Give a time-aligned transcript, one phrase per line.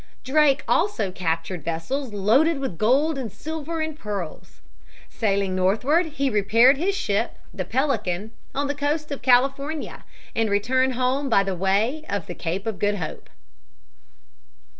[0.23, 4.59] Drake also captured vessels loaded with gold and silver and pearls.
[5.11, 10.03] Sailing northward, he repaired his ship, the Pelican, on the coast of California,
[10.35, 13.29] and returned home by the way of the Cape of Good Hope.